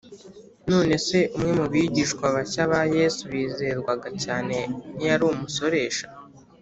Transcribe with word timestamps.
none 0.69 0.93
se 1.07 1.19
umwe 1.35 1.51
mu 1.59 1.65
bigishwa 1.73 2.25
bashya 2.35 2.63
ba 2.71 2.81
yesu 2.95 3.21
bizerwaga 3.31 4.09
cyane 4.23 4.55
ntiyari 4.95 5.23
umusoresha? 5.27 6.05